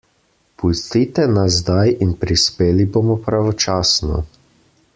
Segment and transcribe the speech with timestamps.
[0.61, 4.27] Pustite nas zdaj in prispeli bomo pravočasno.